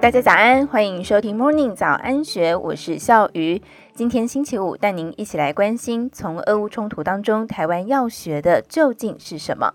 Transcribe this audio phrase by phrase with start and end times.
[0.00, 3.60] 大家早安，欢迎收听 Morning 早安学，我是笑鱼。
[3.92, 9.74] 今天星期五，带您一起来关心从俄乌冲突当中，台湾要学的究竟是什么？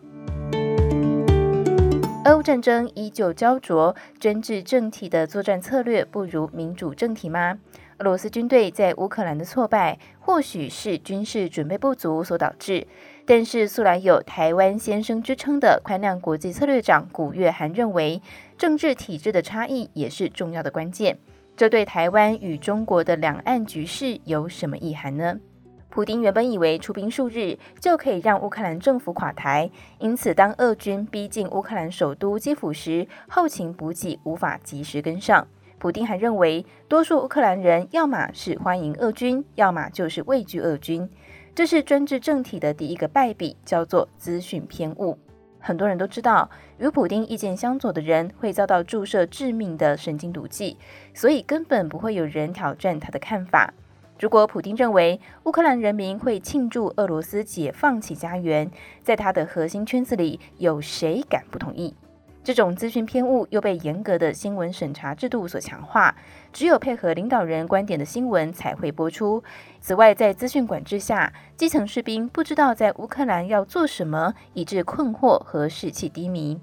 [2.25, 7.59] 俄乌战争依旧焦灼，专制政体的作战策略不如民主政体吗？
[7.99, 12.87] 俄罗斯军队在乌克兰的挫败，或许是军事准备不足所导致。
[13.27, 18.21] 但是，素来有“台湾先生”之称的宽量国际策略长古月涵认为，
[18.55, 21.17] 政治体制的差异也是重要的关键。
[21.57, 25.39] 这对台湾与中国的两岸局势有什么意涵呢？
[25.89, 35.47] 普丁原本以为出兵数日就可以让乌克兰政府垮台，因此当俄军逼近乌克兰首都基辅时，后勤补给无法及时跟上。
[35.79, 41.09] 普丁还认为，多数乌克兰人要么是欢迎俄军，要么就是畏惧俄军。
[41.55, 45.17] 这是专制政体的第一个败笔，叫做资讯偏误。
[45.57, 50.77] 很多人都知道，与普丁意见相左的人会遭到注射致命的神经毒剂，
[51.13, 53.73] 所以根本不会有人挑战他的看法。
[54.19, 58.69] 如果普丁认为乌克兰人民会庆祝俄罗斯解放其家园，
[59.01, 61.95] 在他的核心圈子里，有谁敢不同意？
[62.45, 66.15] 这种资讯偏误又被严格的新闻审查制度所强化，
[66.53, 69.43] 只有配合领导人观点的新闻才会播出。
[69.81, 76.61] 此外，在资讯管制下，基层士兵不知道在乌克兰要做什么，以致困惑和士气低迷。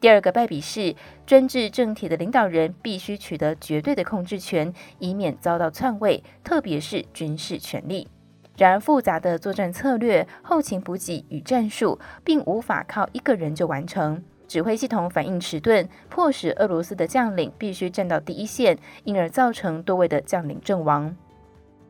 [0.00, 8.08] 第二个败笔是，专制政体的领导人必须取得绝对的控制权，以免遭到篡位，特别是军事权力。
[8.56, 14.20] 然而，复杂的作战策略、后勤补给与战术，并无法靠一个人就完成。
[14.52, 21.16] 指挥系统反应迟钝，迫使俄罗斯的将领必须站到第一线，因而造成多位的将领阵亡。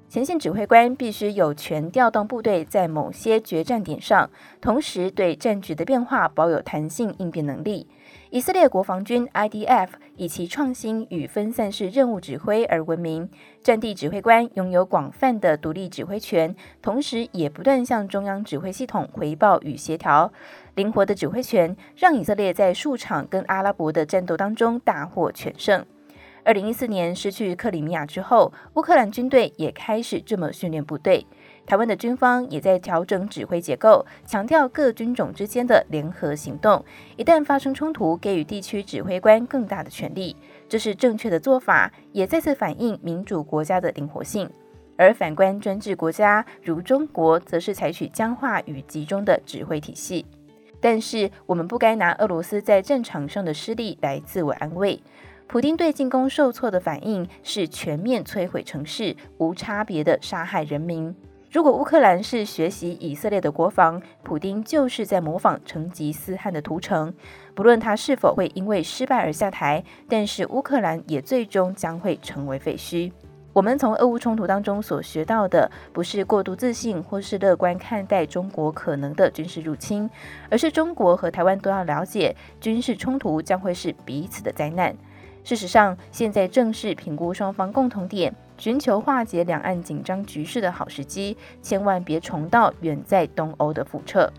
[0.08, 7.88] 前线指挥官必须有权调动部队在某些决战点上，同时对战局的变化保有弹性应变能力。
[8.32, 13.28] 以色列国防军 IDF 以其创新与分散式任务指挥而闻名，
[13.62, 20.32] 战地指挥官拥有广泛的独立指挥权，同时也不断向中央指挥系统回报与协调。
[20.76, 25.84] 灵活的指挥权让以色列在数场跟阿拉伯的战斗当中大获全胜。
[26.42, 31.26] 二零一四年失去克里米亚之后，乌克兰军队也开始这么训练部队。
[31.64, 36.84] 台湾的军方也在调整指挥结构，强调各军种之间的联合行动。
[37.16, 40.36] 一旦发生冲突，给予地区指挥官更大的权力，
[40.68, 44.50] 这是正确的做法，也再次反映民主国家的灵活性。
[44.98, 50.26] 而反观专制国家如中国，则是采取僵化与集中的指挥体系。
[50.80, 55.00] 但是，我们不该拿俄罗斯在战场上的失利来自我安慰。
[55.46, 61.14] 普丁对进攻受挫的反应是全面摧毁城市，无差别的杀害人民。
[61.52, 67.12] 如果乌克兰是学习以色列的国防，普丁就是在模仿成吉思汗的屠城。
[67.54, 73.12] 不论他是否会因为失败而下台，但是乌克兰也最终将会成为废墟。
[73.52, 80.08] 我们从俄乌冲突当中所学到的，不是过度自信或是乐观看待中国可能的军事入侵，
[80.48, 84.96] 而是中国和台湾都要了解，军事冲突将会是彼此的灾难。
[85.44, 94.32] 事实上，现在正是评估双方共同点，寻求化解两岸紧张局势的好时机，千万别重蹈远在东欧的覆辙。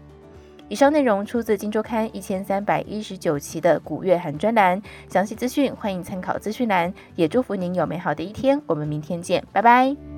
[0.70, 6.92] 以上内容出自《金周刊》一千三百一十九期的古月涵专栏，详细资讯欢迎参考资讯栏。
[7.16, 10.13] 也祝福您有美好的一天，我们明天见，拜拜。